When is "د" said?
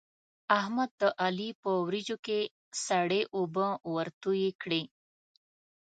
1.01-1.03